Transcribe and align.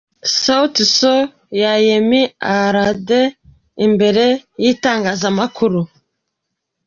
Sauti 0.43 0.83
Sol 0.97 1.21
na 1.59 1.71
Yemi 1.87 2.21
Alade 2.55 3.21
imbere 3.85 4.25
y'itangazamakuru. 4.61 5.81